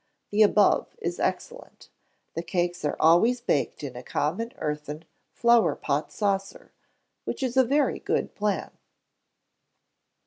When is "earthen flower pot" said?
4.57-6.11